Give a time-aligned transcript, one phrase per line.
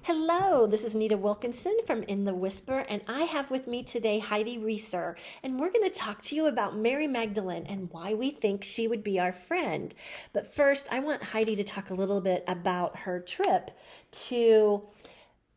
[0.00, 4.18] Hello, this is Nita Wilkinson from In the Whisper, and I have with me today
[4.18, 8.30] Heidi Reser, and we're going to talk to you about Mary Magdalene and why we
[8.32, 9.94] think she would be our friend.
[10.32, 13.70] But first, I want Heidi to talk a little bit about her trip
[14.12, 14.82] to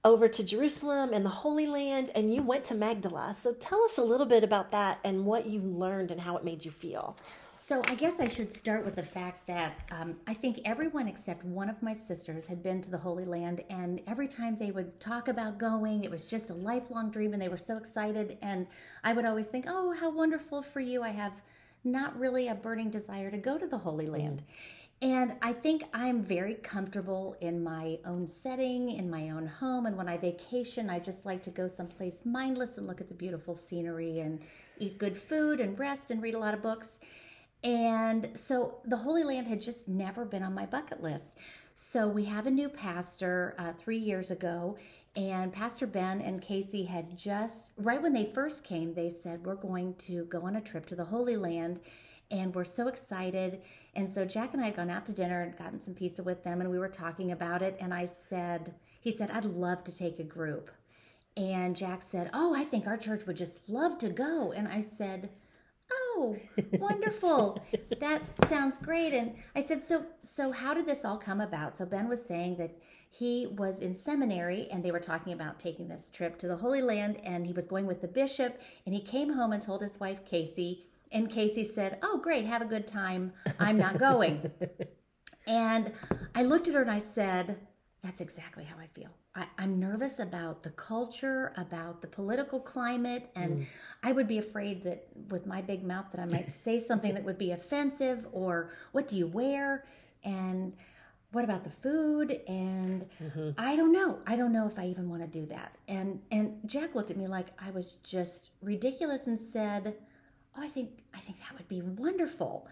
[0.04, 3.36] over to Jerusalem and the Holy Land, and you went to Magdala.
[3.40, 6.44] So tell us a little bit about that and what you learned and how it
[6.44, 7.18] made you feel.
[7.58, 11.46] So I guess I should start with the fact that um, I think everyone except
[11.46, 15.00] one of my sisters had been to the Holy Land, and every time they would
[15.00, 18.38] talk about going, it was just a lifelong dream, and they were so excited.
[18.42, 18.68] And
[19.06, 21.02] I would always think, "Oh, how wonderful for you!
[21.02, 21.42] I have
[21.86, 24.44] not really a burning desire to go to the Holy Land."
[25.02, 29.86] And I think I'm very comfortable in my own setting, in my own home.
[29.86, 33.14] And when I vacation, I just like to go someplace mindless and look at the
[33.14, 34.42] beautiful scenery and
[34.78, 37.00] eat good food and rest and read a lot of books.
[37.66, 41.36] And so the Holy Land had just never been on my bucket list.
[41.74, 44.78] So we have a new pastor uh, three years ago,
[45.16, 49.56] and Pastor Ben and Casey had just, right when they first came, they said, We're
[49.56, 51.80] going to go on a trip to the Holy Land,
[52.30, 53.62] and we're so excited.
[53.96, 56.44] And so Jack and I had gone out to dinner and gotten some pizza with
[56.44, 57.78] them, and we were talking about it.
[57.80, 60.70] And I said, He said, I'd love to take a group.
[61.36, 64.52] And Jack said, Oh, I think our church would just love to go.
[64.52, 65.32] And I said,
[66.18, 66.38] Oh,
[66.80, 67.62] wonderful.
[68.00, 69.14] that sounds great.
[69.14, 71.76] And I said, so so how did this all come about?
[71.76, 72.78] So Ben was saying that
[73.10, 76.82] he was in seminary and they were talking about taking this trip to the Holy
[76.82, 80.00] Land and he was going with the bishop and he came home and told his
[80.00, 83.34] wife Casey and Casey said, "Oh, great, have a good time.
[83.60, 84.52] I'm not going."
[85.48, 85.92] and
[86.34, 87.58] I looked at her and I said,
[88.06, 93.30] "That's exactly how I feel." I, am nervous about the culture, about the political climate,
[93.36, 93.66] and mm.
[94.04, 97.24] I would be afraid that with my big mouth that I might say something that
[97.24, 99.86] would be offensive, or what do you wear,
[100.24, 100.74] and
[101.32, 103.50] what about the food, and mm-hmm.
[103.58, 104.20] I don't know.
[104.26, 105.76] I don't know if I even want to do that.
[105.88, 109.96] And and Jack looked at me like I was just ridiculous and said,
[110.56, 112.70] "Oh, I think I think that would be wonderful."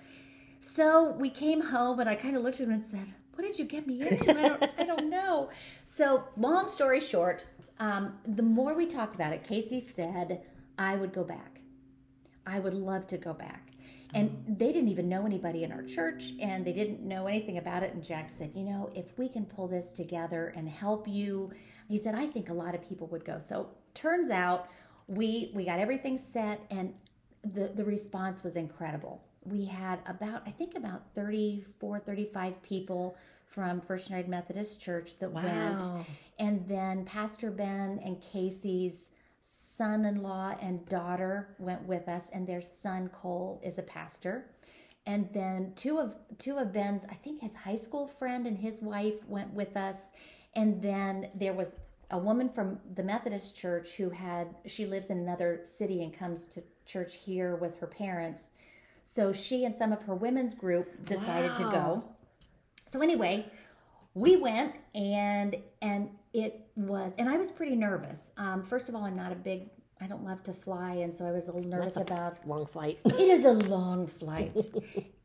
[0.61, 3.57] So we came home, and I kind of looked at him and said, what did
[3.57, 4.31] you get me into?
[4.31, 5.49] I don't, I don't know.
[5.85, 7.45] So, long story short,
[7.79, 10.41] um, the more we talked about it, Casey said,
[10.77, 11.61] I would go back.
[12.45, 13.71] I would love to go back.
[14.13, 17.81] And they didn't even know anybody in our church and they didn't know anything about
[17.81, 17.93] it.
[17.95, 21.51] And Jack said, You know, if we can pull this together and help you,
[21.87, 23.39] he said, I think a lot of people would go.
[23.39, 24.69] So, turns out
[25.07, 26.93] we we got everything set and
[27.43, 33.81] the, the response was incredible we had about, I think about 34, 35 people from
[33.81, 35.43] First United Methodist Church that wow.
[35.43, 36.07] went.
[36.39, 39.11] And then Pastor Ben and Casey's
[39.41, 44.49] son in law and daughter went with us, and their son Cole is a pastor.
[45.05, 48.81] And then two of two of Ben's, I think his high school friend and his
[48.81, 49.97] wife went with us.
[50.55, 51.75] And then there was
[52.11, 56.45] a woman from the Methodist church who had she lives in another city and comes
[56.45, 58.49] to church here with her parents
[59.03, 61.55] so she and some of her women's group decided wow.
[61.57, 62.03] to go.
[62.85, 63.45] So anyway,
[64.13, 68.31] we went and and it was and I was pretty nervous.
[68.37, 69.69] Um, first of all, I'm not a big
[70.03, 72.45] I don't love to fly, and so I was a little nervous That's a about
[72.45, 72.99] long flight.
[73.05, 74.67] it is a long flight,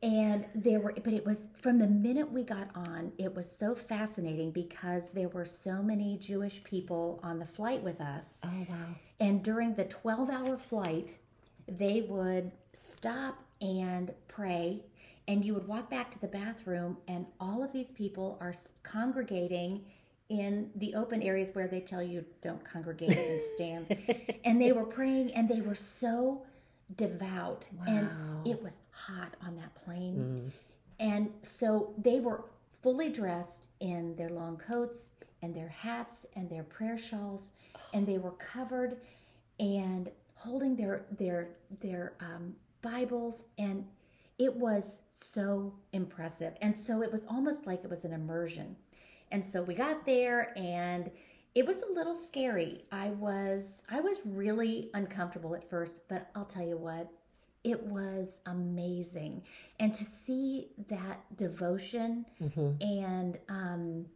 [0.02, 3.74] and there were, but it was from the minute we got on, it was so
[3.74, 8.38] fascinating because there were so many Jewish people on the flight with us.
[8.44, 8.94] Oh wow!
[9.18, 11.18] And during the 12-hour flight,
[11.66, 14.82] they would stop and pray
[15.26, 19.84] and you would walk back to the bathroom and all of these people are congregating
[20.28, 23.96] in the open areas where they tell you don't congregate and stand
[24.44, 26.42] and they were praying and they were so
[26.96, 27.84] devout wow.
[27.86, 28.10] and
[28.46, 30.52] it was hot on that plane mm.
[30.98, 32.44] and so they were
[32.82, 35.10] fully dressed in their long coats
[35.42, 37.50] and their hats and their prayer shawls
[37.92, 38.98] and they were covered
[39.60, 41.48] and holding their their
[41.80, 43.84] their um, Bibles, and
[44.38, 46.54] it was so impressive.
[46.62, 48.76] And so it was almost like it was an immersion.
[49.30, 51.10] And so we got there and
[51.54, 52.84] it was a little scary.
[52.92, 57.10] I was I was really uncomfortable at first, but I'll tell you what,
[57.64, 59.42] it was amazing.
[59.80, 62.80] And to see that devotion mm-hmm.
[62.80, 64.06] and um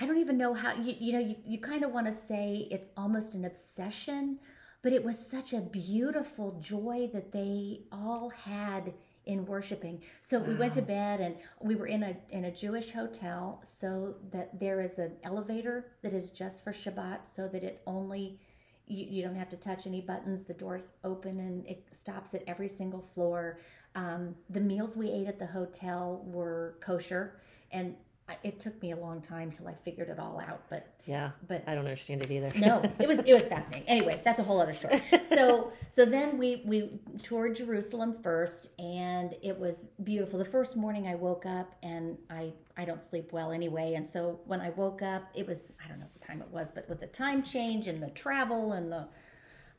[0.00, 2.68] I don't even know how you you know you, you kind of want to say
[2.70, 4.40] it's almost an obsession
[4.82, 8.94] but it was such a beautiful joy that they all had
[9.26, 10.02] in worshiping.
[10.20, 10.46] So wow.
[10.46, 14.58] we went to bed and we were in a in a Jewish hotel so that
[14.58, 18.40] there is an elevator that is just for Shabbat so that it only
[18.86, 20.44] you, you don't have to touch any buttons.
[20.44, 23.60] The doors open and it stops at every single floor.
[23.94, 27.40] Um, the meals we ate at the hotel were kosher
[27.70, 27.96] and
[28.42, 30.62] it took me a long time till I figured it all out.
[30.68, 31.30] But Yeah.
[31.46, 32.52] but I don't understand it either.
[32.56, 33.88] no, it was it was fascinating.
[33.88, 35.02] Anyway, that's a whole other story.
[35.22, 40.38] So so then we we toured Jerusalem first, and it was beautiful.
[40.38, 44.40] The first morning I woke up, and I I don't sleep well anyway, and so
[44.46, 47.00] when I woke up, it was I don't know what time it was, but with
[47.00, 49.08] the time change and the travel and the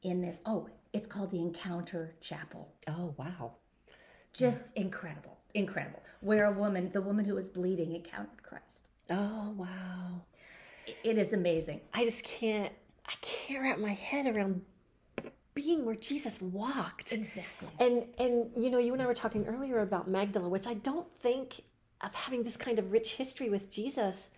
[0.03, 0.39] in this.
[0.45, 2.71] Oh, it's called the Encounter Chapel.
[2.87, 3.53] Oh wow.
[4.33, 6.01] Just incredible, incredible.
[6.21, 8.87] Where a woman, the woman who was bleeding, encountered Christ.
[9.09, 10.21] Oh wow.
[10.87, 11.81] It- it is amazing.
[11.93, 12.71] I just can't
[13.07, 14.61] I can't wrap my head around
[15.53, 17.11] being where Jesus walked.
[17.11, 17.67] Exactly.
[17.79, 21.07] And and you know, you and I were talking earlier about Magdala, which I don't
[21.21, 21.61] think
[22.01, 24.29] of having this kind of rich history with Jesus,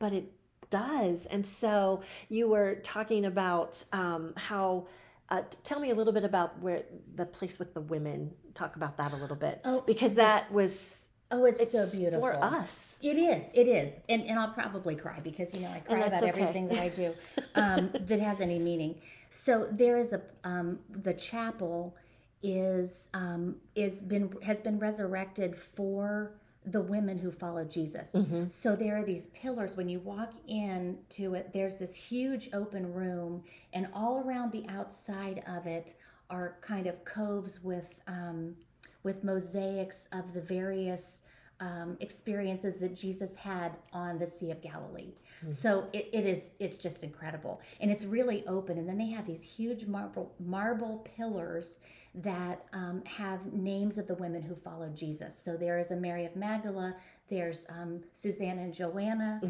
[0.00, 0.32] but it
[0.70, 1.26] does.
[1.26, 4.88] And so you were talking about um, how.
[5.28, 6.82] Uh, tell me a little bit about where
[7.14, 8.32] the place with the women.
[8.54, 12.20] Talk about that a little bit, Oh, because that was Oh, it's, it's so beautiful
[12.20, 12.98] for us.
[13.00, 13.46] It is.
[13.54, 13.92] It is.
[14.08, 16.28] And and I'll probably cry because you know I cry about okay.
[16.28, 17.14] everything that I do
[17.54, 19.00] um, that has any meaning.
[19.30, 21.96] So there is a um, the chapel
[22.42, 26.32] is um, is been has been resurrected for
[26.70, 28.14] the women who follow Jesus.
[28.50, 33.42] So there are these pillars when you walk into it there's this huge open room
[33.72, 35.94] and all around the outside of it
[36.28, 38.54] are kind of coves with um,
[39.02, 41.22] with mosaics of the various
[41.60, 45.12] um, experiences that Jesus had on the Sea of Galilee.
[45.50, 48.78] So it, it is it's just incredible, and it's really open.
[48.78, 51.78] And then they have these huge marble marble pillars
[52.14, 55.40] that um, have names of the women who followed Jesus.
[55.40, 56.96] So there is a Mary of Magdala.
[57.28, 59.40] There's um, Susanna and Joanna,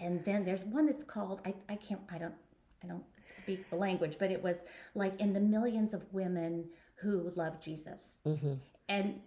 [0.00, 2.34] and then there's one that's called I, I can't I don't
[2.82, 6.64] I don't speak the language, but it was like in the millions of women
[6.96, 8.18] who love Jesus.
[8.88, 9.20] And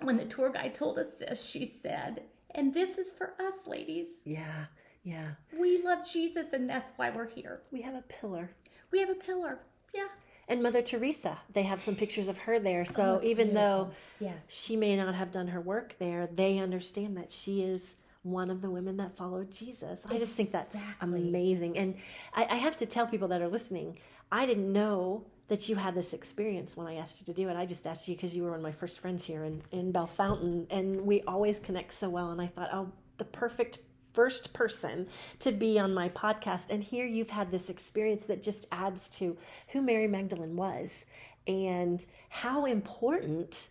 [0.00, 4.08] when the tour guide told us this, she said, and this is for us, ladies.
[4.24, 4.64] Yeah,
[5.04, 5.28] yeah.
[5.58, 7.62] We love Jesus, and that's why we're here.
[7.70, 8.50] We have a pillar.
[8.90, 9.60] We have a pillar.
[9.94, 10.08] Yeah.
[10.48, 12.84] And Mother Teresa, they have some pictures of her there.
[12.84, 13.90] So Oh, even though.
[14.18, 14.46] Yes.
[14.50, 18.60] she may not have done her work there, they understand that she is one of
[18.62, 20.02] the women that followed Jesus.
[20.08, 21.76] I just think that's amazing.
[21.76, 21.96] And
[22.34, 23.98] I, I have to tell people that are listening,
[24.30, 27.56] I didn't know that you had this experience when I asked you to do it.
[27.56, 29.92] I just asked you because you were one of my first friends here in, in
[29.92, 32.30] Bellefontaine, and we always connect so well.
[32.30, 33.78] And I thought, oh, the perfect
[34.12, 35.06] first person
[35.40, 36.70] to be on my podcast.
[36.70, 39.36] And here you've had this experience that just adds to
[39.68, 41.06] who Mary Magdalene was
[41.46, 43.68] and how important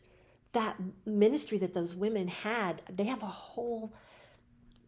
[0.54, 2.82] that ministry that those women had.
[2.90, 3.94] They have a whole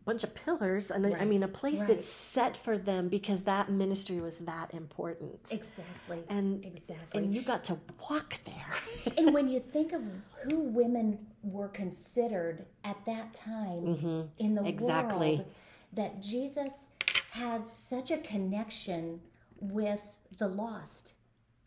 [0.06, 1.88] bunch of pillars and I- I mean a place right.
[1.88, 5.40] that's set for them because that ministry was that important.
[5.52, 6.24] Exactly.
[6.30, 7.24] And exactly.
[7.24, 7.78] and you got to
[8.10, 9.14] walk there.
[9.18, 10.02] and when you think of
[10.44, 14.68] who women were considered at that time in the Mm-hmm.
[14.68, 15.36] Exactly.
[15.38, 15.46] world,
[15.94, 16.88] that Jesus
[17.32, 19.20] had such a connection
[19.60, 20.04] with
[20.38, 21.14] the lost.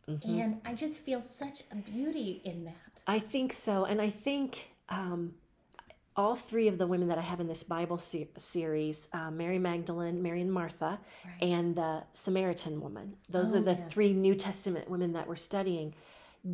[0.08, 0.38] Mm-hmm.
[0.38, 2.74] And I just feel such a beauty in that.
[3.06, 3.84] I think so.
[3.84, 5.34] And I think um,
[6.16, 9.58] all three of the women that I have in this Bible se- series uh, Mary
[9.58, 10.98] Magdalene, Mary and Martha,
[11.40, 13.92] and the Samaritan woman those Oh, are the yes.
[13.92, 15.94] three New Testament women that we're studying.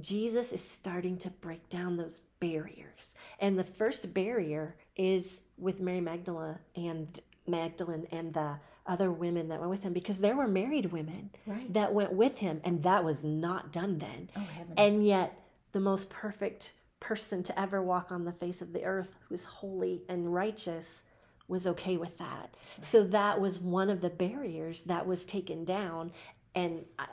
[0.01, 3.15] Jesus is starting to break down those barriers.
[3.39, 9.59] And the first barrier is with Mary Magdalene and Magdalene and the other women that
[9.61, 11.73] went with him because there were married women Right.
[11.73, 14.29] that went with him and that was not done then.
[14.37, 14.47] Oh.
[14.77, 15.39] And yet,
[15.73, 20.03] the most perfect person to ever walk on the face of the earth, who's holy
[20.09, 21.03] and righteous,
[21.49, 22.55] was okay with that.
[22.81, 26.13] So that was one of the barriers that was taken down.
[26.55, 27.07] And I,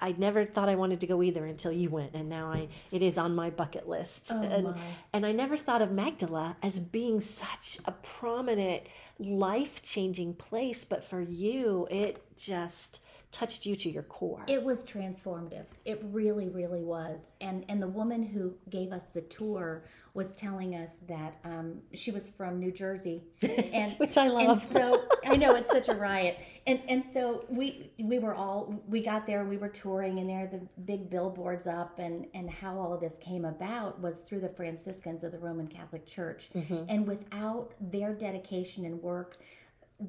[0.00, 3.02] I never thought I wanted to go either until you went, and now I it
[3.02, 4.28] is on my bucket list.
[4.30, 4.78] Oh, and, my.
[5.12, 8.84] and I never thought of Magdala as being such a prominent,
[9.18, 13.00] life changing place, but for you, it just
[13.32, 14.42] touched you to your core.
[14.48, 15.66] It was transformative.
[15.84, 17.32] It really, really was.
[17.40, 19.84] And and the woman who gave us the tour
[20.14, 24.48] was telling us that um, she was from New Jersey, and Which I love.
[24.48, 26.38] And so I know it's such a riot.
[26.66, 29.44] And and so we we were all we got there.
[29.44, 33.16] We were touring, and there the big billboards up, and and how all of this
[33.20, 36.50] came about was through the Franciscans of the Roman Catholic Church.
[36.88, 39.38] And without their dedication and work,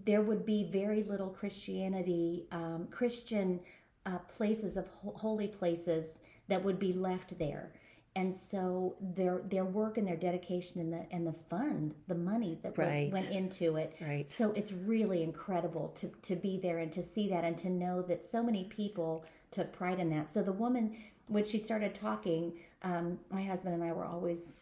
[0.06, 3.60] there would be very little Christianity, um, Christian
[4.06, 7.74] uh, places of ho- holy places that would be left there.
[8.16, 12.60] And so their their work and their dedication and the and the fund, the money
[12.62, 13.96] that went- went into it.
[14.02, 14.30] Right.
[14.30, 18.02] So it's really incredible to to be there and to see that and to know
[18.04, 20.30] that so many people took pride in that.
[20.30, 24.54] So the woman, when she started talking, um, my husband and I were always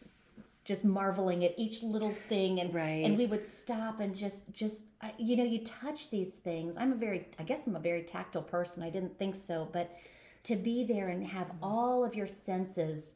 [0.70, 2.60] just marveling at each little thing.
[2.60, 3.04] And Right.
[3.04, 4.84] and we would stop and just just
[5.18, 6.76] you know you touch these things.
[6.76, 8.80] I'm a very i guess i'm a very tactile person.
[8.84, 9.68] I didn't think so.
[9.72, 9.90] But
[10.44, 13.14] to be there and have all of your senses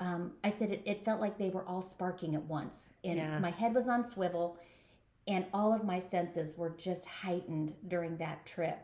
[0.00, 2.94] um, i said it, it felt like they were all sparking at once.
[3.04, 3.38] And Yeah.
[3.40, 4.58] my head was on swivel
[5.28, 8.78] and all of my senses were just heightened during that trip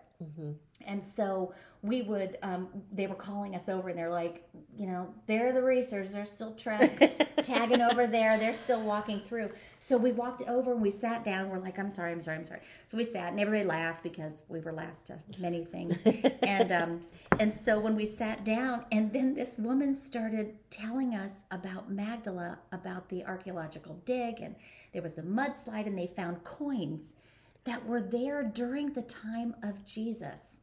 [0.87, 5.13] and so we would, um, they were calling us over and they're like, you know,
[5.27, 6.13] they're the racers.
[6.13, 6.89] They're still tra-
[7.43, 8.39] tagging over there.
[8.39, 9.51] They're still walking through.
[9.81, 11.51] So we walked over and we sat down.
[11.51, 12.61] We're like, I'm sorry, I'm sorry, I'm sorry.
[12.87, 16.01] So we sat and everybody laughed because we were last to many things.
[16.43, 17.01] and, um,
[17.41, 22.59] and so when we sat down and then this woman started telling us about Magdala,
[22.71, 24.55] about the archaeological dig and
[24.93, 27.15] there was a mudslide and they found coins
[27.65, 30.57] that were there during the time of Jesus.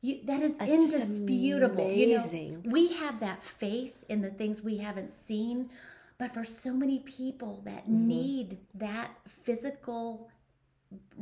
[0.00, 1.90] You, that is That's indisputable.
[1.92, 5.70] You know, we have that faith in the things we haven't seen,
[6.18, 8.06] but for so many people that Mm-hmm.
[8.08, 9.10] need that
[9.44, 10.30] physical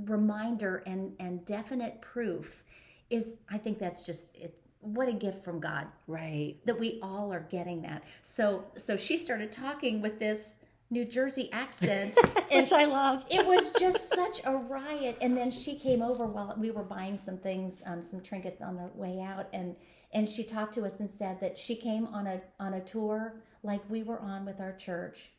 [0.05, 2.63] reminder and and definite proof
[3.11, 6.57] is I think that's just it, what a gift from God Right.
[6.67, 8.05] that we all are getting that.
[8.23, 10.56] So so she started talking with this
[10.91, 12.17] New Jersey accent
[12.53, 13.25] Which I love.
[13.31, 15.19] it was just such a riot.
[15.21, 18.77] And then she came over while we were buying some things um, some trinkets on
[18.77, 19.49] the way out.
[19.53, 19.75] And
[20.13, 23.35] and she talked to us and said that she came on a on a tour
[23.63, 25.33] like we were on with our church.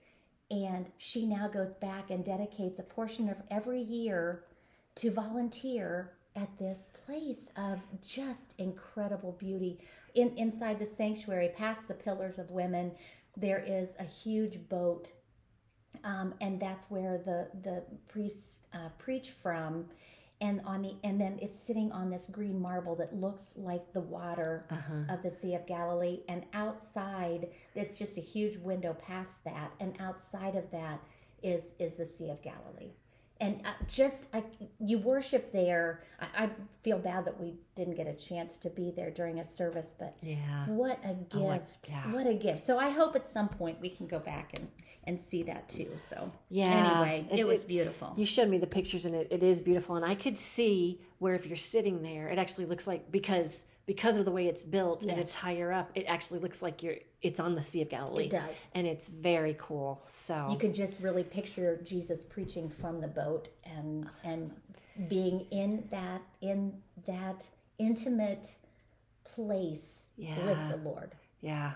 [0.51, 4.43] And she now goes back and dedicates a portion of every year
[4.95, 9.79] to volunteer at this place of just incredible beauty.
[10.15, 12.91] In inside the sanctuary past the pillars of women
[13.37, 15.11] there is a huge boat
[16.03, 19.85] um, and that's where the the priests uh, preach from.
[20.39, 24.01] And on the and then it's sitting on this green marble that looks like the
[24.01, 24.67] water
[25.09, 26.19] of the sea of galilee.
[26.29, 29.71] And outside it's just a huge window past that.
[29.79, 31.01] And outside of that
[31.41, 32.91] is is the sea of galilee
[33.39, 34.43] and uh, just I,
[34.79, 36.49] you worship there I, I
[36.83, 40.15] feel bad that we didn't get a chance to be there during a service but
[40.21, 40.65] Yeah.
[40.67, 42.11] what a gift Oh, yeah.
[42.11, 44.67] what a gift so i hope at some point we can go back and
[45.05, 46.65] and see that too so Yeah.
[46.65, 49.95] anyway it was it- beautiful You showed me the pictures and it, it is beautiful.
[49.95, 54.17] And I could see where if you're sitting there, it actually looks like because because
[54.17, 57.39] of the way it's built and it's higher up, it actually looks like you're it's
[57.39, 58.25] on the Sea of Galilee.
[58.25, 58.65] It does.
[58.75, 60.01] And it's very cool.
[60.07, 64.51] So you could just really picture jesus preaching from the boat and and
[65.07, 66.73] being in that in
[67.05, 67.47] that
[67.77, 68.55] intimate
[69.23, 71.73] place with the lord yeah.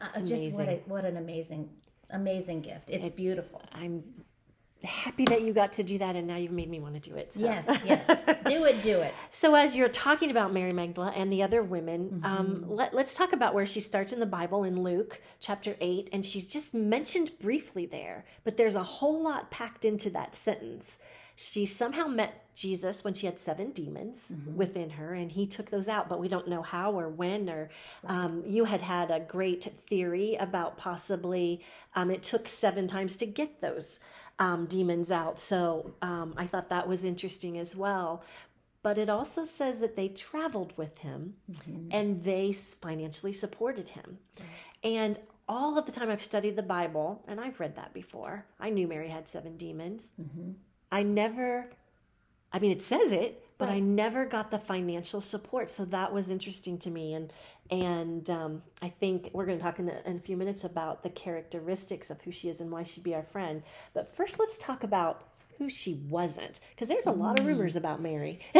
[0.00, 1.68] uh, just what a what an amazing
[2.10, 4.02] amazing gift it's beautiful I'm
[4.84, 7.16] happy that you got to do that and now you've made me want to do
[7.16, 7.32] it.
[7.34, 7.40] So.
[7.44, 8.06] yes yes
[8.46, 12.20] do it do it So, as you're talking about Mary Magdala and the other women,
[12.24, 12.70] um, Mm-hmm.
[12.72, 16.08] let, let's talk about where she starts in the Bible in Luke chapter 8.
[16.12, 20.98] And she's just mentioned briefly there, but there's a whole lot packed into that sentence.
[21.34, 25.88] she somehow met Jesus when she had seven demons within her, and he took those
[25.88, 27.50] out, but we don't know how or when.
[27.50, 27.68] Or
[28.06, 31.60] um, you had had a great theory about possibly
[31.94, 34.00] um, it took seven times to get those
[34.38, 35.38] um, demons out.
[35.40, 38.22] So um, I thought that was interesting as well.
[38.82, 41.34] But it also says that they traveled with him
[41.90, 44.18] and they financially supported him.
[44.84, 48.70] And all of the time I've studied the Bible, and I've read that before, I
[48.70, 50.10] knew Mary had seven demons.
[50.92, 51.70] I never,
[52.52, 55.70] I mean, it says it, but I never got the financial support.
[55.70, 57.14] So that was interesting to me.
[57.14, 57.32] And
[57.70, 61.02] and um, I think we're going to talk in a, in a few minutes about
[61.02, 63.62] the characteristics of who she is and why she'd be our friend.
[63.92, 65.24] But first, let's talk about
[65.58, 68.38] who she wasn't, because there's a lot of rumors about Mary.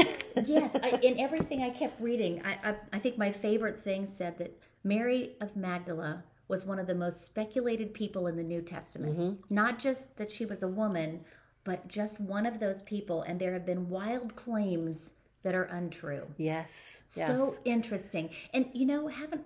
[0.45, 4.39] yes, I, in everything I kept reading, I, I, I think my favorite thing said
[4.39, 9.19] that Mary of Magdala was one of the most speculated people in the New Testament.
[9.51, 11.21] Not just that she was a woman,
[11.67, 13.23] but just one of those people.
[13.23, 15.11] And there have been wild claims
[15.43, 16.27] that are untrue.
[16.39, 18.31] yes, yes, So interesting.
[18.55, 19.45] And you know, haven't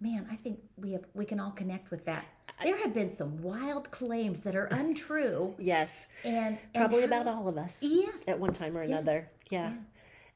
[0.00, 2.24] man, I think we have we can all connect with that.
[2.64, 5.54] There have been some wild claims that are untrue.
[5.58, 6.06] yes.
[6.24, 7.78] And, and Probably how- about all of us.
[7.82, 8.26] Yes.
[8.28, 9.28] at one time or another.
[9.50, 9.72] Yeah.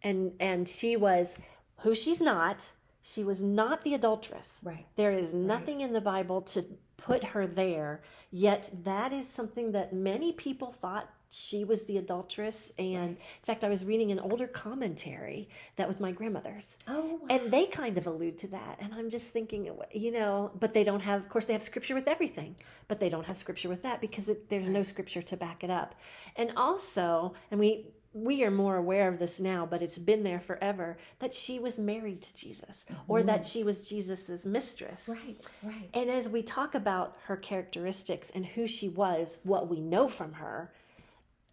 [0.03, 1.37] And and she was
[1.81, 2.71] who she's not.
[3.03, 4.61] She was not the adulteress.
[4.65, 4.87] Right.
[4.97, 6.65] There is nothing in the Bible to
[7.07, 8.03] put her there.
[8.31, 12.73] Yet that is something that many people thought she was the adulteress.
[12.79, 16.77] And in fact, I was reading an older commentary that was my grandmother's.
[16.89, 17.27] Oh, wow.
[17.31, 18.79] And they kind of allude to that.
[18.81, 21.95] And I'm just thinking, you know, but they don't have, of course, they have scripture
[21.95, 22.57] with everything,
[22.89, 25.71] but they don't have scripture with that because it, there's no scripture to back it
[25.71, 25.95] up.
[26.37, 27.87] And also, and we,
[28.17, 31.77] we are more aware of this now, but it's been there forever that she was
[31.77, 33.49] married to Jesus or that mm-hmm.
[33.49, 35.09] she was Jesus's mistress.
[35.09, 35.91] right, right.
[35.93, 40.35] And as we talk about her characteristics and who she was, what we know from
[40.35, 40.73] her,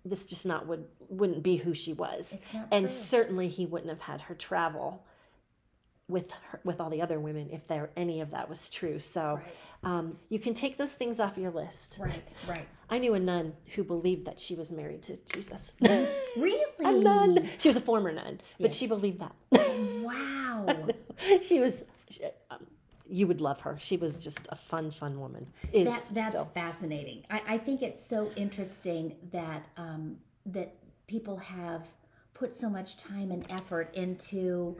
[0.05, 2.37] this just not would wouldn't be who she was.
[2.71, 2.95] And true.
[2.95, 5.05] certainly he wouldn't have had her travel
[6.07, 8.99] with her, with all the other women if there any of that was true.
[8.99, 9.39] So
[9.83, 11.97] um, you can take those things off your list.
[11.99, 12.67] Right, right.
[12.89, 15.73] I knew a nun who believed that she was married to Jesus.
[16.35, 16.65] Really?
[16.79, 17.47] a nun.
[17.59, 19.35] She was a former nun, but she believed that.
[20.01, 20.87] Wow.
[21.43, 21.85] she was.
[22.09, 22.65] She, um,
[23.07, 23.77] you would love her.
[23.79, 25.45] She was just a fun, fun woman.
[25.71, 26.45] Is that, that's still.
[26.45, 27.23] fascinating.
[27.29, 30.73] I, I think it's so interesting that um, that
[31.05, 31.87] people have
[32.33, 34.75] put so much time and effort into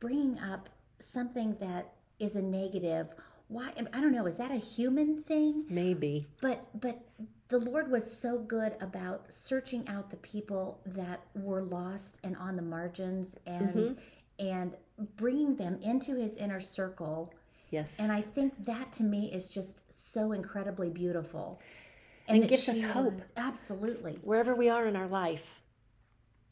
[0.00, 3.08] bringing up something that is a negative.
[3.48, 3.70] Why?
[3.92, 4.26] I don't know.
[4.26, 5.64] Is that a human thing?
[5.68, 6.26] maybe.
[6.40, 7.00] But but
[7.48, 12.56] the Lord was so good about searching out the people that were lost and on
[12.56, 13.92] the margins and mm-hmm.
[14.44, 14.74] and
[15.16, 17.32] bringing them into His inner circle.
[17.70, 17.96] Yes.
[17.98, 21.60] And I think that to me is just so incredibly beautiful.
[22.28, 23.14] And it gives us hope.
[23.14, 24.18] was- absolutely.
[24.22, 25.55] wherever we are in our life,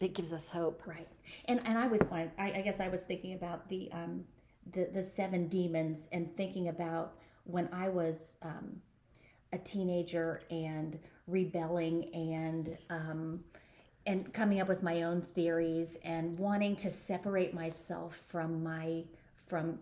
[0.00, 0.83] it gives us hope.
[0.87, 1.09] Right.
[1.46, 4.24] And and I was I, I guess I was thinking about the um
[4.72, 8.80] the the seven demons and thinking about when I was um
[9.52, 13.44] a teenager and rebelling and um
[14.07, 19.04] and coming up with my own theories and wanting to separate myself from my
[19.46, 19.78] from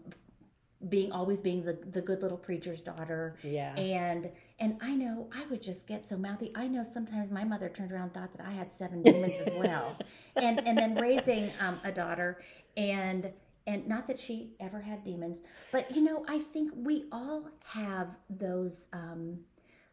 [0.88, 3.72] being always being the, the good little preacher's daughter Yeah.
[3.76, 4.28] and
[4.62, 6.50] and i know i would just get so mouthy.
[6.54, 9.50] I know sometimes my mother turned around and thought that i had seven demons as
[9.52, 9.98] well.
[10.36, 12.40] And and then raising um, a daughter
[12.76, 13.30] and
[13.66, 15.38] and not that she ever had demons
[15.70, 19.38] but you know i think we all have those um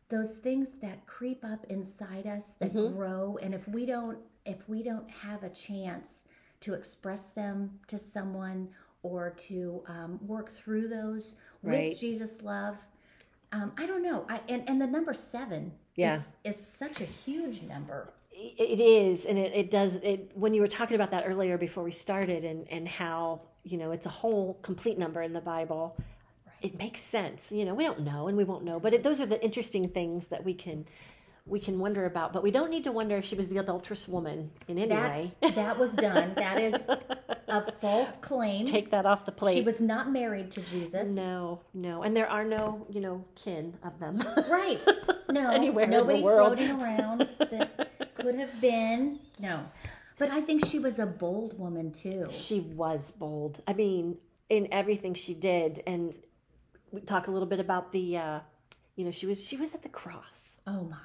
[0.10, 3.38] those things that creep up inside us that grow.
[3.44, 6.26] And if we don't if we don't have a chance
[6.62, 8.70] to express them to someone
[9.04, 11.90] or to um, work through those Right.
[11.92, 12.78] with jesus love
[13.52, 14.26] um, i don't know.
[14.30, 16.18] I, and, and the number seven Yeah.
[16.44, 18.14] is, is such a huge number.
[18.32, 21.84] It is and it, it does it when you were talking about that earlier before
[21.84, 25.98] we started and and how you know it's a whole complete number in the bible
[26.62, 27.52] it makes sense.
[27.52, 29.90] You know we don't know and we won't know but it, those are the interesting
[29.90, 30.86] things that we can
[31.50, 34.08] we can wonder about but we don't need to wonder if she was the adulterous
[34.08, 36.88] woman in any that way that was done that is
[37.48, 41.60] a false claim take that off the plate she was not married to jesus no
[41.74, 44.82] no and there are no you know kin of them Right.
[45.32, 45.50] No.
[45.60, 46.58] Anywhere in the nobody world.
[46.58, 49.20] floating around that could have been.
[49.40, 49.64] No.
[50.18, 52.28] But I think she was a bold woman too.
[52.32, 54.18] she was bold i mean
[54.50, 56.14] in everything she did and
[56.92, 58.40] we talk a little bit about the uh
[58.96, 60.98] you know she was she was at the cross Oh my.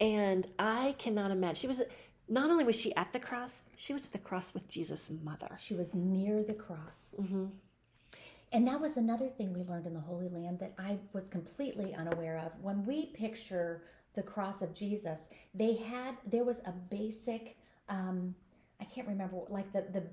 [0.00, 1.80] And i cannot imagine she was
[2.28, 5.56] not only was she at the cross she was at the cross with jesus mother
[5.58, 7.14] She was near the cross.
[8.52, 11.94] And that was another thing we learned in the Holy Land that I was completely
[11.94, 12.52] unaware of.
[12.62, 13.82] When we picture
[14.14, 17.56] the cross of Jesus, they had there was a basic
[17.88, 18.34] um
[18.80, 20.04] I can't remember like the the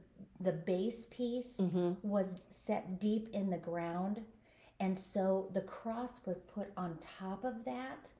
[0.41, 1.59] the base piece
[2.01, 4.21] was set deep in the ground
[4.79, 8.11] and so the cross was put on top of that.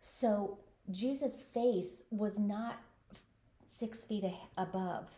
[0.00, 0.58] So
[0.90, 2.76] Jesus' face was not
[3.64, 5.08] six feet a- above.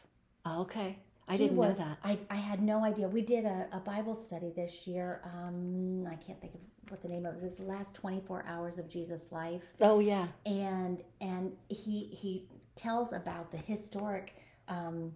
[0.45, 0.99] Oh, okay.
[1.29, 1.99] I He didn't was, know that.
[2.03, 3.07] I, I had no idea.
[3.09, 5.21] We did a, a Bible study this year.
[5.25, 7.59] Um, I can't think of what the name of it is.
[7.59, 9.65] The last 24 hours of Jesus' life.
[9.81, 10.29] Oh, yeah.
[10.47, 14.37] And and he he tells about the historic
[14.69, 15.13] um,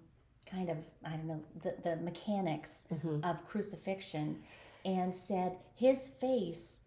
[0.50, 2.84] kind of, I don't know, the, the mechanics
[3.22, 4.42] of crucifixion
[4.84, 6.80] and said his face,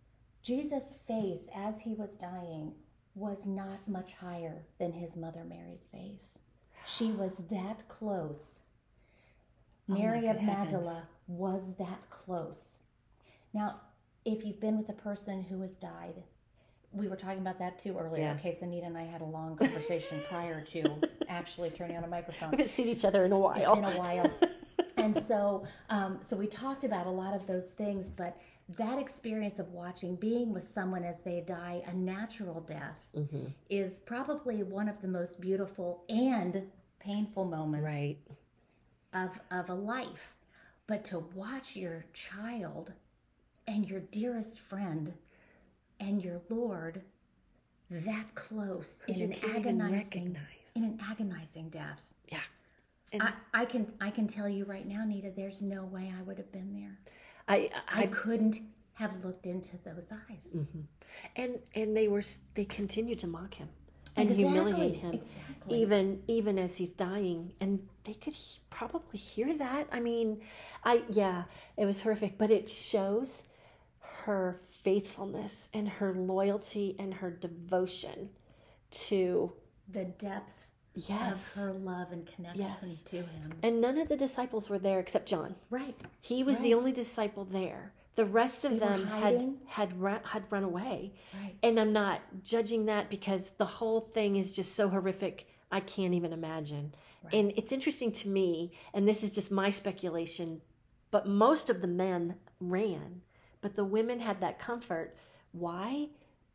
[0.44, 2.74] Jesus' face as he was dying,
[3.16, 6.40] was not much higher than his mother Mary's face.
[6.86, 8.68] She was that close.
[9.88, 10.42] Mary my of.
[10.44, 12.80] Magdala was that close.
[13.54, 13.80] Now,
[14.26, 16.24] if you've been with a person who has died,
[16.92, 18.24] we were talking about that too earlier.
[18.24, 18.32] Yeah.
[18.34, 22.08] In case Anita and I had a long conversation prior to actually turning on a
[22.08, 23.78] microphone We haven't seen each other in a while.
[23.78, 24.32] in a while.
[24.98, 28.38] and so, um, so we talked about a lot of those things, but
[28.70, 33.46] that experience of watching, being with someone as they die a natural death, Mm-hmm.
[33.70, 36.64] is probably one of the most beautiful and
[37.00, 38.18] painful moments Right.
[39.14, 40.34] of of a life.
[40.88, 42.94] But to watch your child
[43.68, 45.14] and your dearest friend
[46.00, 47.02] and your Lord
[47.90, 50.36] that close in an agonizing
[50.76, 52.02] in an agonizing death.
[52.32, 52.40] Yeah.
[53.14, 56.22] And I, I can I can tell you right now, Nita, there's no way I
[56.24, 56.98] would have been there.
[57.48, 58.60] I, I, I, couldn't
[58.94, 60.40] have looked into those eyes.
[60.56, 60.82] Mm-hmm.
[61.36, 62.24] and and they were
[62.56, 63.70] they continued to mock him
[64.16, 65.82] and Exactly, humiliate him exactly.
[65.82, 70.42] even even as he's dying and they could he- probably hear that i mean
[70.84, 71.44] i yeah
[71.78, 73.44] it was horrific but it shows
[74.24, 78.30] her faithfulness and her loyalty and her devotion
[78.92, 79.52] to
[79.92, 83.02] The depth yes of her love and connection Yes.
[83.04, 83.54] to him.
[83.64, 85.96] and none of the disciples were there except john Right.
[86.22, 90.44] he was the only disciple there the rest of They them had had run, had
[90.50, 91.56] run away Right.
[91.62, 96.14] and i'm not judging that because the whole thing is just so horrific i can't
[96.14, 96.94] even imagine
[97.34, 100.62] and it's interesting to me and this is just my speculation
[101.12, 103.22] but most of the men ran
[103.62, 105.16] but the women had that comfort
[105.52, 106.08] why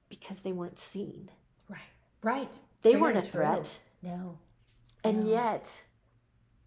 [0.09, 1.29] because they weren't seen
[1.68, 1.81] Right.
[2.22, 2.59] Right.
[2.83, 3.40] they weren't a true.
[4.03, 4.39] No.
[5.05, 5.83] and yet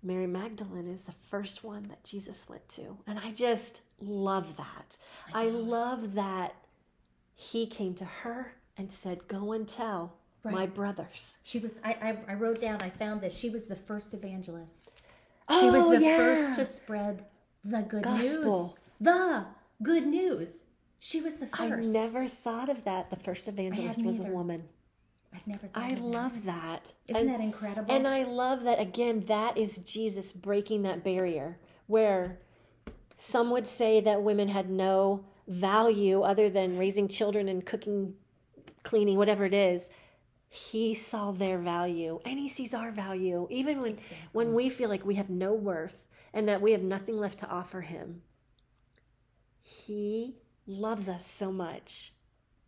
[0.01, 4.97] mary magdalene is the first one that jesus went to and i just love that
[5.33, 6.53] i, love that
[7.35, 11.91] he came to her and said go and tell my brothers She was I,
[12.27, 13.33] I I wrote down I found this.
[13.37, 14.89] she was the first evangelist.
[15.49, 16.17] She Oh, was the yeah.
[16.17, 17.25] first to spread
[17.63, 18.61] the good Gospel.
[18.67, 18.75] news.
[18.99, 19.45] The
[19.81, 20.65] good news.
[20.99, 21.61] She was the first.
[21.61, 21.69] I
[22.01, 23.09] never thought of that.
[23.09, 24.63] The first evangelist was a woman.
[25.33, 26.03] I've never thought I of that.
[26.03, 26.93] love that.
[27.09, 27.93] Isn't and, that incredible?
[27.93, 32.39] and I love that again, that is Jesus breaking that barrier where
[33.17, 38.15] some would say that women had no value other than raising children and cooking,
[38.83, 39.89] cleaning, whatever it is.
[40.49, 43.47] He saw their value and he sees our value.
[43.49, 43.97] Even when
[44.33, 45.97] when we feel like we have no worth
[46.33, 48.21] and that we have nothing left to offer him.
[49.61, 52.13] He loves us so much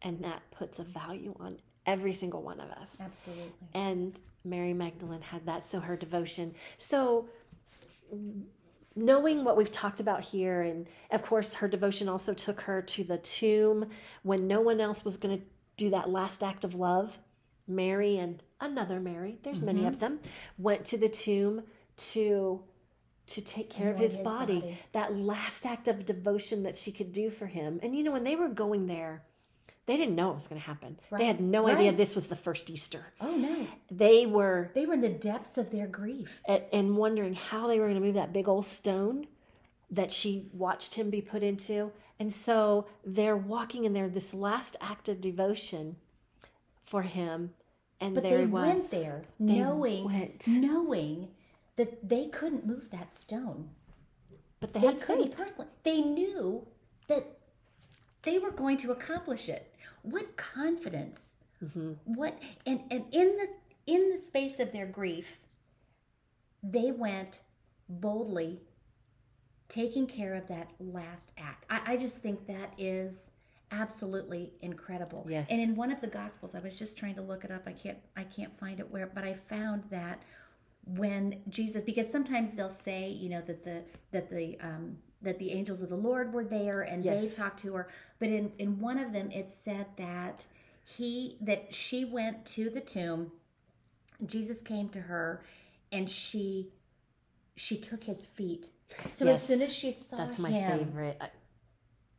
[0.01, 2.99] and that puts a value on every single one of us.
[3.01, 3.51] Absolutely.
[3.73, 6.53] And Mary Magdalene had that, so her devotion.
[6.77, 7.27] So,
[8.95, 13.03] knowing what we've talked about here, and of course, her devotion also took her to
[13.03, 13.89] the tomb
[14.23, 15.45] when no one else was going to
[15.77, 17.17] do that last act of love.
[17.67, 19.87] Mary and another Mary, there's many mm-hmm.
[19.87, 20.19] of them,
[20.57, 21.63] went to the tomb
[21.97, 22.61] to
[23.27, 24.59] to take care of his, his body.
[24.59, 24.79] body.
[24.91, 27.79] That last act of devotion that she could do for him.
[27.81, 29.23] And you know, when they were going there,
[29.87, 30.97] they didn't know it was going to happen.
[31.11, 31.45] They had Right.
[31.45, 33.13] no idea this was the first Easter.
[33.21, 33.67] Oh no.
[33.91, 36.41] They were They were in the depths of their grief.
[36.47, 39.27] at, and wondering how they were going to move that big old stone
[39.91, 41.91] that she watched him be put into.
[42.19, 45.97] And so they're walking in there, this last act of devotion
[46.83, 47.53] for him.
[48.01, 48.65] And But there they he was.
[48.67, 50.47] went there They knowing went.
[50.47, 51.27] knowing
[51.75, 53.69] that they couldn't move that stone.
[54.59, 55.67] But they, They had couldn't personally.
[55.83, 56.65] They knew
[57.07, 57.37] that
[58.23, 59.74] they were going to accomplish it.
[60.01, 61.35] What confidence?
[61.63, 61.93] Mm-hmm.
[62.05, 63.47] What and and in the
[63.87, 65.39] in the space of their grief,
[66.63, 67.41] they went
[67.87, 68.61] boldly,
[69.69, 71.65] taking care of that last act.
[71.69, 73.31] I, I just think that is
[73.71, 75.25] absolutely incredible.
[75.27, 75.47] Yes.
[75.49, 77.63] And in one of the gospels, I was just trying to look it up.
[77.65, 80.21] I can't I can't find it where, but I found that
[80.85, 85.51] when Jesus, because sometimes they'll say, you know, that the that the um, that the
[85.51, 87.21] angels of the Lord were there and Yes.
[87.21, 90.45] they talked to her, but in in one of them it said that
[90.85, 93.31] he that she went to the tomb.
[94.25, 95.43] Jesus came to her,
[95.91, 96.69] and she
[97.55, 98.69] she took his feet.
[99.11, 101.17] So as soon as she saw That's my him, favorite.
[101.19, 101.29] I, I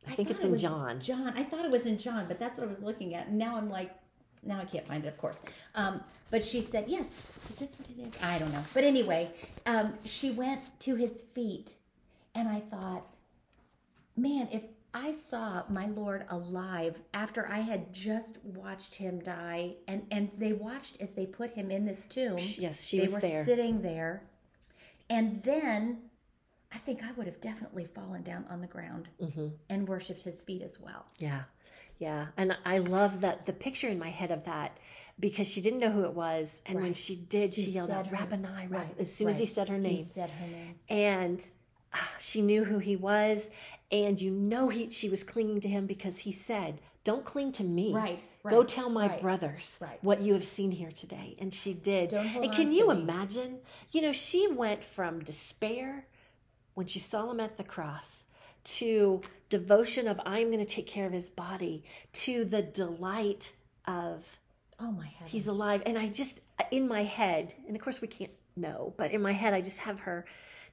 [0.09, 0.99] I think it's it in John.
[1.01, 1.33] John.
[1.35, 3.31] I thought it was in John, but that's what I was looking at.
[3.31, 3.91] Now I'm like,
[4.43, 5.41] now I can't find it, of course.
[5.75, 7.07] Um, but she said, yes.
[7.49, 8.23] Is this what it is?
[8.23, 8.63] I don't know.
[8.73, 9.29] But anyway,
[9.65, 11.75] um, she went to his feet,
[12.37, 13.05] and I thought,
[14.15, 14.61] man, if
[14.93, 20.53] I saw my Lord alive after I had just watched him die, and and they
[20.53, 22.37] watched as they put him in this tomb.
[22.39, 23.45] Yes, she they was were there.
[23.45, 24.23] sitting there,
[25.09, 25.99] and then
[26.73, 29.47] I think I would have definitely fallen down on the ground Mm-hmm.
[29.69, 31.05] and worshipped his feet as well.
[31.19, 31.43] Yeah.
[31.99, 32.27] Yeah.
[32.37, 34.77] And I love that the picture in my head of that
[35.19, 36.61] because she didn't know who it was.
[36.67, 39.47] And when she did, she He yelled out, her- Rabboni, right, as soon as he
[39.47, 39.95] said her name.
[39.95, 40.75] He said her name.
[40.89, 41.43] and
[41.93, 43.51] Ah, she knew who he was.
[43.91, 47.63] And you know he she was clinging to him because he said, Don't cling to
[47.63, 47.93] me.
[47.93, 49.97] Right, Go tell my right, brothers right.
[50.01, 51.35] what you have seen here today.
[51.39, 52.11] And she did.
[52.11, 53.01] And can you me.
[53.01, 53.59] imagine?
[53.91, 56.05] You know, she went from despair
[56.73, 58.23] when she saw him at the cross
[58.65, 63.53] to devotion of I'm going to take care of his body to the delight
[63.85, 64.25] of
[64.79, 65.31] Oh my heavens.
[65.31, 69.11] he's alive and I just in my head and of course we can't know but
[69.11, 70.25] in my head I just have her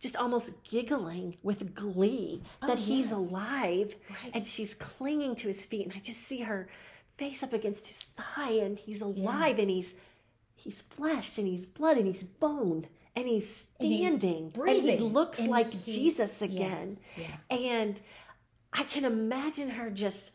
[0.05, 3.15] just almost giggling with glee oh, that Oh, he's yes.
[3.15, 4.31] alive Right.
[4.35, 6.69] and she's clinging to his feet and I just see her
[7.17, 9.95] face up against his thigh and he's alive and he's
[10.63, 12.87] he's flesh and he's blood and he's bone
[13.17, 17.57] and he's And he's standing and, he breathing, looks and like Jesus again yes, yeah.
[17.57, 18.01] and
[18.73, 20.33] I can imagine her just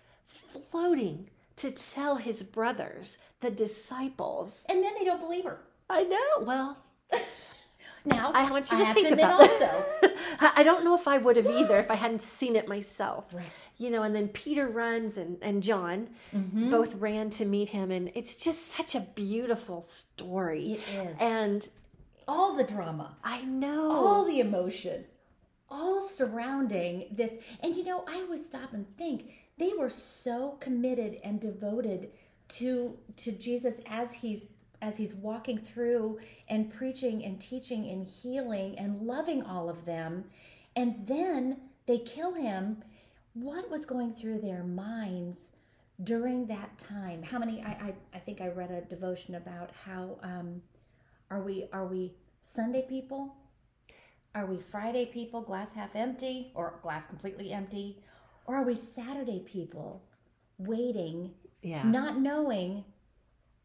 [0.71, 4.63] floating to tell his brothers, the disciples.
[4.69, 5.59] And then they don't believe her.
[5.89, 6.45] I know.
[6.45, 6.77] Well,
[8.05, 9.83] Now I want you to have think to about also.
[10.39, 13.33] I I don't know if I would have either if I hadn't seen it myself.
[13.33, 13.45] Right.
[13.77, 16.69] You know, and then Peter runs and, and John Mm-hmm.
[16.71, 17.91] both ran to meet him.
[17.91, 20.73] And it's just such a beautiful story.
[20.73, 21.17] It is.
[21.19, 21.67] And
[22.27, 23.89] all the drama, I know.
[23.91, 25.05] all the emotion,
[25.69, 27.33] all surrounding this.
[27.63, 32.11] And you know, I always stop and think they were so committed and devoted
[32.49, 34.45] to to Jesus as he's
[34.81, 40.23] as he's walking through and preaching and teaching and healing and loving all of them.
[40.75, 42.83] And then they kill him.
[43.33, 45.51] What was going through their minds
[46.03, 47.23] during that time?
[47.23, 50.61] How many I I, I think I read a devotion about how um
[51.29, 53.35] are we are we Sunday people?
[54.35, 57.97] Are we Friday people, glass half empty or glass completely empty?
[58.45, 60.03] Or are we Saturday people
[60.59, 61.83] waiting, yeah.
[61.83, 62.83] not knowing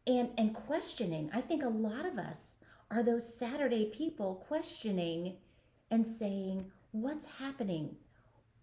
[0.07, 1.29] and and questioning?
[1.33, 2.59] I think a lot of us
[2.91, 5.37] are those Saturday people questioning
[5.91, 7.95] and saying, what's happening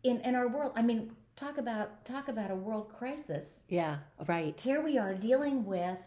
[0.03, 0.73] in in our world?
[0.77, 3.99] I mean, talk about talk about a world crisis yeah.
[4.29, 4.59] Right.
[4.61, 6.01] here we are dealing with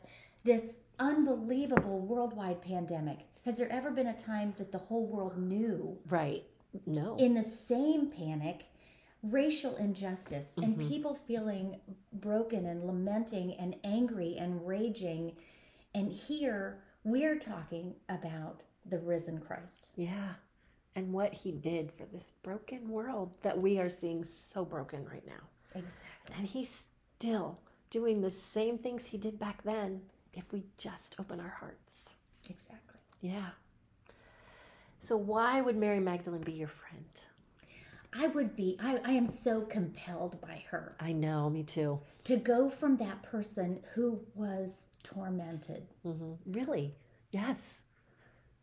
[0.43, 3.19] this unbelievable worldwide pandemic.
[3.43, 6.43] Has there ever been a time that the whole world knew Right.
[6.85, 7.15] No.
[7.17, 8.65] in the same panic
[9.31, 10.87] racial injustice and mm-hmm.
[10.87, 11.79] people feeling
[12.13, 15.35] broken and lamenting and angry and raging?
[15.93, 19.89] And here we're talking about the risen Christ.
[19.95, 20.33] Yeah.
[20.95, 25.25] And what he did for this broken world that we are seeing so broken right
[25.25, 25.33] now.
[25.73, 26.35] Exactly.
[26.37, 26.83] And he's
[27.17, 27.59] still
[27.89, 30.01] doing the same things he did back then
[30.33, 32.15] if we just open our hearts.
[32.49, 32.99] Exactly.
[33.21, 33.49] Yeah.
[34.99, 37.05] So, why would Mary Magdalene be your friend?
[38.17, 40.95] I would be, I, I am so compelled by her.
[40.99, 41.99] I know, me too.
[42.25, 46.95] to go from that person who was tormented, hmm Really?
[47.31, 47.81] Yes.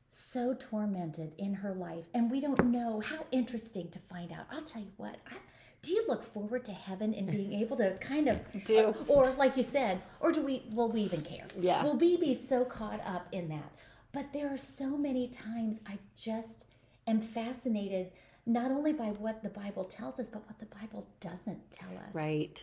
[0.09, 4.47] so tormented in her life, and we don't know how interesting to find out.
[4.51, 5.17] I'll tell you what.
[5.31, 5.35] I,
[5.83, 8.95] do you look forward to heaven and being able to kind of Do.
[9.09, 10.65] or like you said, or do we?
[10.73, 11.47] Will we even care?
[11.61, 11.83] Yeah.
[11.83, 13.73] Will we be so caught up in that?
[14.13, 16.67] But there are so many times I just
[17.07, 18.13] am fascinated
[18.47, 22.15] not only by what the Bible tells us, but what the Bible doesn't tell us
[22.15, 22.63] Right.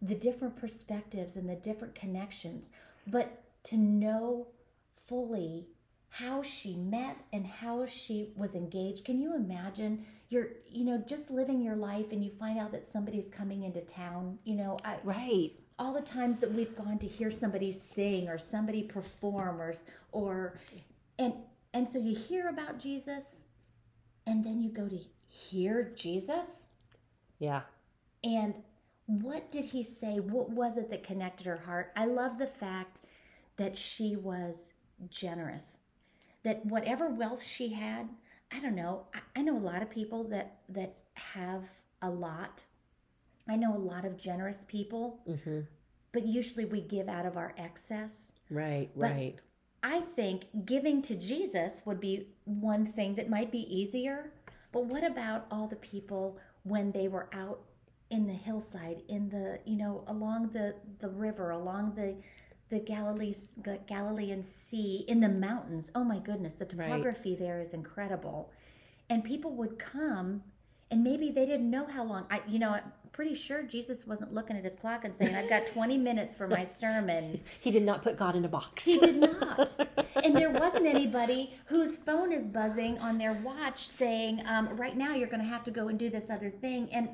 [0.00, 2.70] the different perspectives and the different connections,
[3.06, 4.48] but to know
[5.06, 5.66] fully
[6.08, 9.04] how she met and how she was engaged.
[9.04, 12.82] Can you imagine you're, you know, just living your life and you find out that
[12.84, 15.52] somebody's coming into town, you know, I, Right.
[15.78, 19.74] all the times that we've gone to hear somebody sing or somebody perform or
[20.12, 20.58] or
[21.18, 21.34] and
[21.74, 23.40] and so you hear about Jesus
[24.26, 26.68] and then you go to hear Jesus
[27.38, 27.62] Yeah.
[28.24, 28.54] and
[29.06, 30.18] what did he say?
[30.18, 31.92] What was it that connected her heart?
[31.94, 33.00] I love the fact
[33.56, 34.72] that she was
[35.10, 35.78] generous.
[36.42, 38.08] That whatever wealth she had,
[38.50, 39.06] I don't know.
[39.14, 41.68] I, I know a lot of people that that have
[42.02, 42.64] a lot.
[43.48, 45.60] I know a lot of generous people, hmm
[46.12, 48.32] but usually we give out of our excess.
[48.50, 49.38] Right, But- right.
[49.82, 54.32] I think giving to Jesus would be one thing that might be easier.
[54.72, 57.60] But what about all the people when they were out
[58.10, 62.16] in the hillside, in the you know along the the river, along the
[62.68, 63.34] the Galilee
[63.86, 65.90] Galilean Sea, in the mountains?
[65.94, 66.88] Oh my goodness, the Right.
[66.88, 68.52] topography there is incredible,
[69.10, 70.42] and people would come.
[70.88, 72.26] And maybe they didn't know how long.
[72.30, 72.78] I, you know,
[73.16, 76.46] pretty sure Jesus wasn't looking at his clock and saying, "I've got 20 minutes for
[76.46, 78.84] my sermon." He did not put God in a box.
[78.84, 79.74] He did not.
[80.24, 85.14] and there wasn't anybody whose phone is buzzing on their watch saying, um, "Right now,
[85.14, 87.08] you're going to have to go and do this other thing." And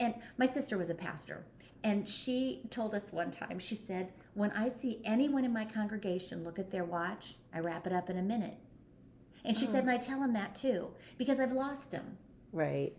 [0.00, 1.44] and my sister was a pastor,
[1.84, 3.58] and she told us one time.
[3.60, 7.86] She said, "When I see anyone in my congregation look at their watch, I wrap
[7.86, 8.58] it up in a minute."
[9.44, 10.88] And she said, and I tell them that too
[11.18, 12.18] because I've lost them.
[12.52, 12.92] right.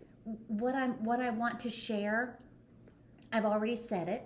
[0.48, 2.38] What I'm what I want to share,
[3.32, 4.22] I've already said it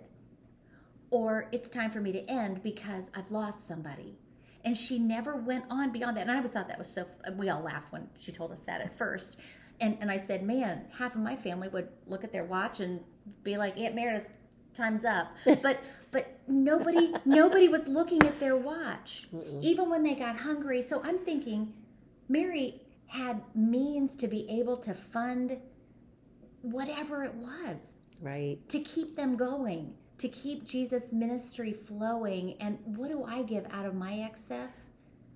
[1.10, 4.16] or it's time for me to end because I've lost somebody.
[4.64, 6.22] And she never went on beyond that.
[6.22, 8.80] And I always thought that was so, we all laughed when she told us that
[8.80, 9.38] at first.
[9.80, 13.00] And, and I said, man, half of my family would look at their watch and
[13.42, 14.28] be like, Aunt Meredith,
[14.74, 15.28] time's up.
[15.62, 19.28] But, but nobody, nobody was looking at their watch,
[19.60, 20.82] even when they got hungry.
[20.82, 21.72] So I'm thinking,
[22.28, 25.56] Mary had means to be able to fund
[26.62, 28.58] whatever it was Right.
[28.68, 32.54] to keep them going, to keep Jesus' ministry flowing.
[32.60, 34.86] And what do I give out of my excess?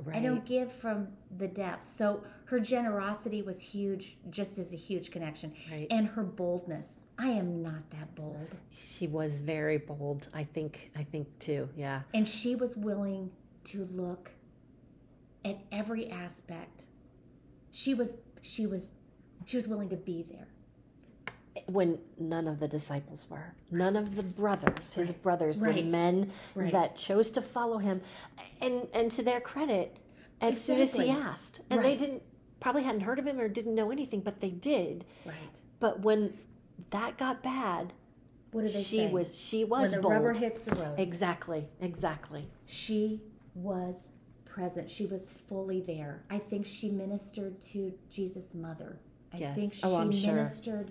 [0.05, 0.16] Right.
[0.16, 1.90] I don't give from the depth.
[1.90, 5.55] So her generosity was huge, just as a huge connection.
[5.70, 5.87] Right.
[5.90, 7.01] And her boldness.
[7.18, 8.57] I am not that bold.
[8.77, 10.29] She was very bold.
[10.35, 10.90] I think.
[10.97, 11.68] I think too.
[11.77, 12.03] Yeah.
[12.12, 13.31] And she was willing
[13.64, 14.31] to look
[15.44, 16.85] at every aspect.
[17.70, 18.88] She was she was
[19.47, 20.49] she was willing to be there.
[21.66, 26.72] When none of the disciples were, none of the brothers, his brothers, the men Right.
[26.72, 28.03] that chose to follow him,
[28.61, 29.96] and and to their credit,
[30.40, 32.22] as soon as he asked, and they didn't
[32.61, 35.05] probably hadn't heard of him or didn't know anything, but they did.
[35.24, 35.61] Right.
[35.81, 36.35] But when
[36.90, 37.92] that got bad,
[38.53, 39.11] What did they she say?
[39.11, 40.12] was she was when the bold.
[40.14, 40.98] rubber hits the road.
[40.98, 41.68] Exactly.
[41.81, 42.48] Exactly.
[42.66, 43.22] she
[43.55, 44.11] was
[44.44, 44.90] present.
[44.90, 46.24] She was fully there.
[46.31, 48.98] I think she ministered to Jesus' mother.
[49.33, 49.55] I Yes.
[49.57, 50.87] think oh, she Oh, I'm sure.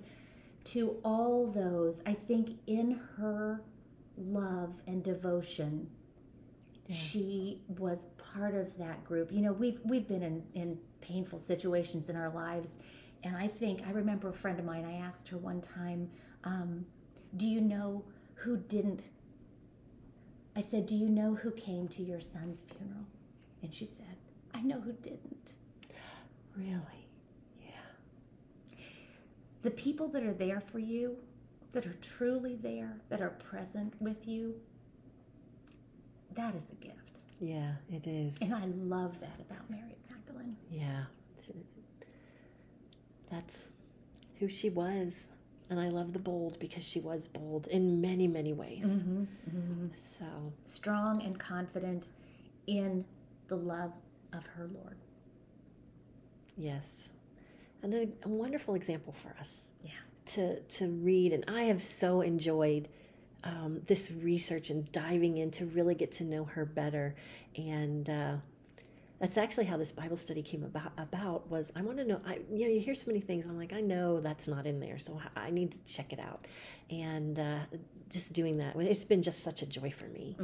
[0.65, 2.03] To all those.
[2.05, 3.61] I think in her
[4.17, 5.89] love and devotion,
[6.89, 9.31] she was part of that group.
[9.31, 12.77] You know, we've we've been in, in painful situations in our lives.
[13.23, 16.09] And I think I remember a friend of mine, I asked her one time,
[16.43, 16.85] um,
[17.37, 18.03] do you know
[18.35, 19.09] who didn't
[20.55, 23.05] I said, Do you know who came to your son's funeral?
[23.61, 24.17] And she said,
[24.53, 25.55] I know who didn't.
[26.55, 27.02] Really.
[29.63, 31.17] The people that are there for you,
[31.71, 34.55] that are truly there, that are present with you,
[36.35, 37.19] that is a gift.
[37.39, 37.73] Yeah.
[37.91, 38.37] It is.
[38.41, 40.55] And I love that about Mary Magdalene.
[40.69, 41.05] Yeah.
[43.31, 43.69] That's
[44.39, 45.27] who she was.
[45.69, 48.85] And I love the bold because she was bold in many, many ways.
[48.85, 49.87] Mm-hmm, mm-hmm.
[50.19, 50.25] So,
[50.65, 52.07] Strong and confident
[52.67, 53.05] in
[53.47, 53.93] the love
[54.33, 54.97] of her Lord.
[56.57, 57.09] yes.
[57.83, 59.91] And a, a wonderful example for us Yeah.
[60.27, 61.33] to, to read.
[61.33, 62.87] And I have so enjoyed
[63.43, 67.13] um, this research and diving in to really get to know her better.
[67.57, 68.35] And uh,
[69.19, 70.91] that's actually how this Bible study came about.
[70.97, 72.19] About was I want to know.
[72.25, 73.45] I you know you hear so many things.
[73.45, 76.45] I'm like I know that's not in there, so I need to check it out.
[76.89, 77.59] And uh,
[78.09, 80.35] just doing that, it's been just such a joy for me.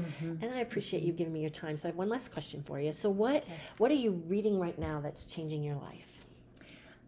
[0.42, 1.78] And I appreciate you giving me your time.
[1.78, 2.94] So I have one last question for you.
[2.94, 3.44] So what
[3.80, 6.06] what are you reading right now that's changing your life?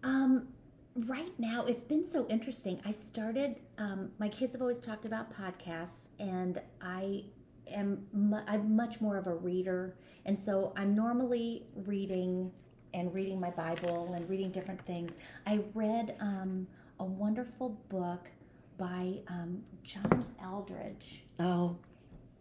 [0.03, 0.47] Um,
[0.95, 2.81] right now, it's been so interesting.
[2.85, 3.61] I started.
[3.77, 7.25] Um, my kids have always talked about podcasts, and I
[7.71, 8.05] am.
[8.13, 12.51] Mu- I'm much more of a reader, and so I'm normally reading
[12.93, 15.17] and reading my Bible and reading different things.
[15.47, 16.67] I read um,
[16.99, 18.27] a wonderful book
[18.77, 21.77] by um, John Eldredge, Oh,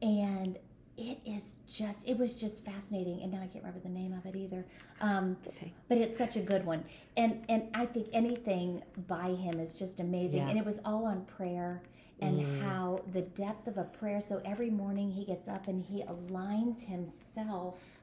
[0.03, 0.59] and
[1.01, 2.09] it is just.
[2.09, 4.65] It was just fascinating, and now I can't remember the name of it either.
[5.01, 5.73] Um, okay.
[5.89, 6.85] but it's such a good one
[7.17, 10.51] and and i think anything by him is just amazing Yeah.
[10.51, 11.81] and it was all on prayer
[12.21, 16.03] and how the depth of a prayer so every morning he gets up and he
[16.03, 18.01] aligns himself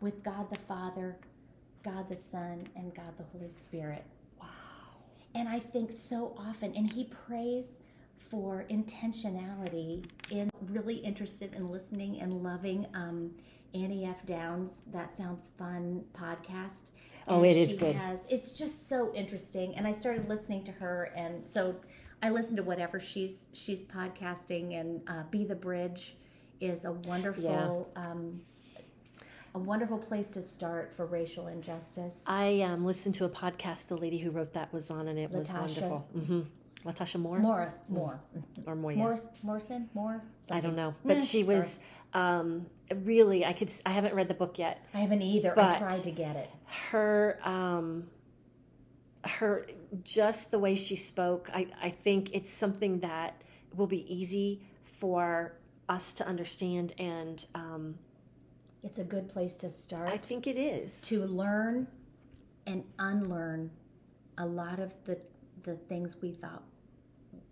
[0.00, 1.16] with god the father
[1.82, 4.04] god the son and god the holy spirit
[4.40, 4.46] Wow.
[5.34, 7.80] and I think so often, and he prays
[8.30, 13.30] for intentionality in really interested in listening and loving um,
[13.74, 14.24] Annie F.
[14.26, 14.82] Downs.
[14.92, 16.90] That sounds fun podcast.
[17.26, 17.96] Oh, And it is good.
[17.96, 21.74] Has, it's just so interesting, and I started listening to her, and so
[22.22, 26.16] I listen to whatever she's she's podcasting, and uh, Be the Bridge
[26.60, 27.90] is a wonderful.
[27.96, 28.40] Um,
[29.56, 32.24] a wonderful place to start for racial injustice.
[32.26, 33.86] I um, listened to a podcast.
[33.86, 35.56] The lady who wrote that was on, and it was Latasha.
[35.82, 35.98] wonderful.
[36.12, 36.40] hmm
[36.84, 38.20] Latasha Moore More, more,
[38.66, 38.96] or Moya.
[38.96, 40.22] more, Morrison, more.
[40.50, 41.78] I don't know, but Eh, she was
[42.12, 43.44] um, really.
[43.44, 43.70] I could.
[43.86, 44.84] I haven't read the book yet.
[44.92, 45.52] I haven't either.
[45.56, 46.50] But- I tried to get it.
[46.92, 48.08] her um
[49.24, 49.66] her
[50.02, 53.40] just the way she spoke i i think it's something that
[53.74, 55.54] will be easy for
[55.88, 57.94] us to understand and um
[58.82, 60.10] It's a good place to start.
[60.10, 61.86] i think it is to learn
[62.66, 63.70] and unlearn
[64.36, 65.16] a lot of the
[65.64, 66.62] the things we thought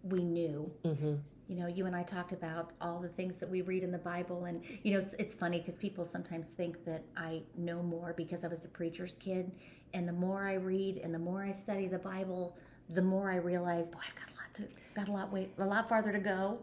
[0.02, 0.70] we knew.
[0.84, 1.14] mm-hmm.
[1.48, 3.98] You know, you and I talked about all the things that we read in the
[3.98, 8.14] Bible, and you know, it's, it's funny because people sometimes think that I know more
[8.16, 9.50] because I was a preacher's kid,
[9.92, 12.56] and the more I read and the more I study the Bible,
[12.88, 15.66] the more I realize, boy, I've got a lot to, got a lot wait, a
[15.66, 16.60] lot farther to go.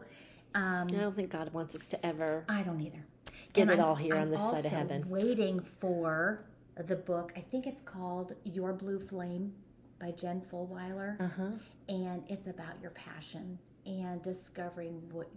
[0.56, 3.04] Um, i don't think god wants us to ever I don't either.
[3.52, 5.08] Get And it I'm- all here on I'm this side of heaven.
[5.08, 6.44] Waiting for
[6.76, 7.32] the book.
[7.36, 9.52] I think it's called Your Blue Flame
[10.00, 11.50] by Jen Fulwiler, uh-huh
[11.88, 15.28] and it's about your passion and discovering what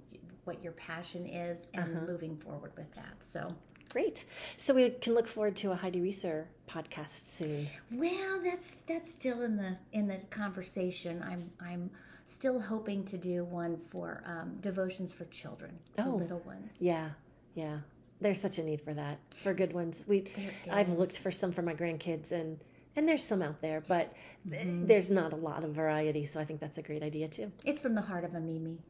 [0.46, 2.06] what your passion is and Uh-huh.
[2.06, 3.16] moving forward with that.
[3.24, 3.56] So,
[3.92, 4.26] great
[4.58, 9.42] so we can look forward to a heidi Reser podcast soon well, that's that's still
[9.42, 11.24] in the in the conversation.
[11.24, 11.90] I'm I'm
[12.26, 16.78] still hoping to do one for um, devotions for children, for Oh, little ones.
[16.80, 17.10] yeah
[17.56, 17.80] yeah
[18.22, 20.26] there's such a need for that for good ones we
[20.72, 22.60] I've looked for some for my grandkids and
[22.96, 24.14] and there's some out there, but
[24.46, 24.88] Mm-hmm.
[24.88, 26.26] there's not a lot of variety.
[26.26, 27.54] So I think that's a great idea too.
[27.64, 28.82] It's from the heart of a Mimi.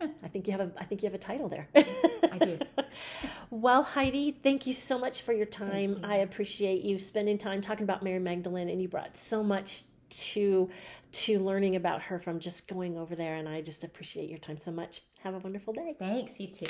[0.00, 1.68] I think you have a I think you have a title there.
[1.76, 2.58] I do.
[3.50, 5.96] well, Heidi, thank you so much for your time.
[5.96, 9.82] Thanks, I appreciate you spending time talking about Mary Magdalene, and you brought so much
[10.08, 10.70] to
[11.12, 13.34] to learning about her from just going over there.
[13.36, 15.02] And I just appreciate your time so much.
[15.22, 15.94] Have a wonderful day.
[15.98, 16.40] Thanks.
[16.40, 16.68] You too.